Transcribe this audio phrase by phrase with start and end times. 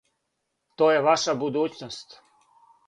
[0.81, 2.21] То је ваша будућност.